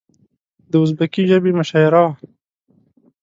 [0.71, 2.13] د ازبکي ژبې مشاعره وه.